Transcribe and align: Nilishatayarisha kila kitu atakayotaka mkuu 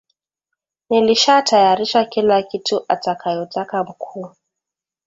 Nilishatayarisha 0.89 2.05
kila 2.05 2.41
kitu 2.43 2.85
atakayotaka 2.87 3.83
mkuu 3.83 4.31